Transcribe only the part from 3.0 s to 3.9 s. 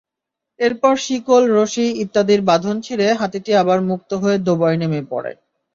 হাতিটি আবার